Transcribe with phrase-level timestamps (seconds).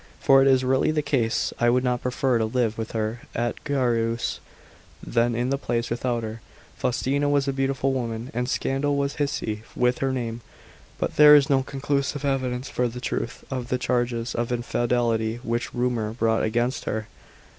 [0.19, 1.53] For it is really the case.
[1.59, 4.39] I would prefer to live with her at Gyaros,
[5.05, 6.41] than in the palace without her."
[6.75, 10.41] Faustina was a beautiful woman, and scandal was hisy with her name.
[10.97, 15.71] But there is no conclusive evidence for the truth of the charges of infidelity, which
[15.71, 17.05] rumour brought against her.